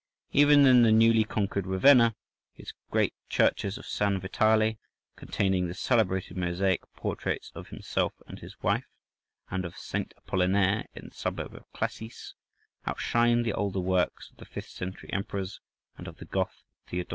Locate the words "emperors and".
15.13-16.07